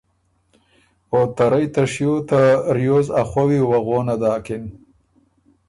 او 1.13 1.21
ته 1.35 1.43
رئ 1.51 1.65
ته 1.73 1.83
شیو 1.93 2.15
ته 2.29 2.39
ریوز 2.77 3.07
ا 3.19 3.23
خووی 3.29 3.59
وه 3.69 3.79
غونه 3.85 4.15
داکِن۔ 4.21 4.63